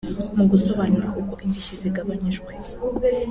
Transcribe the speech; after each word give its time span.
Mu 0.37 0.43
gusobanura 0.51 1.07
uko 1.21 1.33
indishyi 1.45 1.73
zigabanyije 1.81 2.41